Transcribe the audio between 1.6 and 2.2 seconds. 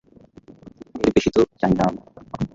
চাই না আমি।